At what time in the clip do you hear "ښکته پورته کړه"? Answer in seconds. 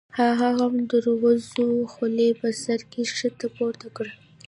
3.15-4.13